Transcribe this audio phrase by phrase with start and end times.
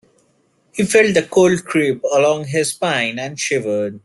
[0.73, 3.99] He felt the cold creep along his spine, and shivered.